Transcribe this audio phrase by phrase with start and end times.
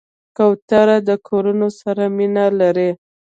[0.37, 2.89] کوتره د کورونو سره مینه لري.